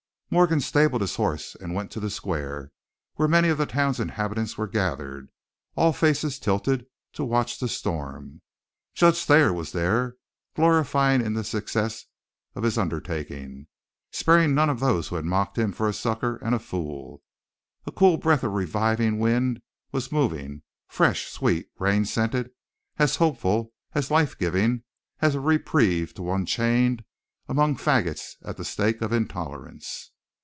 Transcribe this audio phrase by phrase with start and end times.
[0.33, 2.71] Morgan stabled his horse and went to the square,
[3.15, 5.27] where many of the town's inhabitants were gathered,
[5.75, 8.39] all faces tilted to watch the storm.
[8.93, 10.15] Judge Thayer was there,
[10.55, 12.05] glorifying in the success
[12.55, 13.67] of his undertaking,
[14.13, 17.21] sparing none of those who had mocked him for a sucker and a fool.
[17.85, 19.61] A cool breath of reviving wind
[19.91, 22.51] was moving, fresh, sweet, rain scented;
[22.97, 24.83] as hopeful, as life giving,
[25.19, 27.03] as a reprieve to one chained
[27.49, 30.07] among faggots at the stake of intolerance.